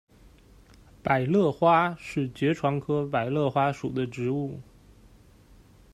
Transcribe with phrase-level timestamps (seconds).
[1.03, 4.59] 百簕花是爵床科百簕花属的植物。